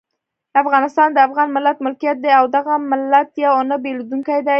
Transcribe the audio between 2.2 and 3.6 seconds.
دی او دغه ملت یو